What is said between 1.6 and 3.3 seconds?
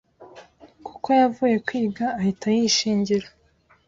kwiga ahita yishingira